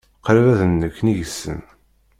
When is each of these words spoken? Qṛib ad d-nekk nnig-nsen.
Qṛib 0.25 0.47
ad 0.53 0.57
d-nekk 0.59 0.97
nnig-nsen. 1.01 1.59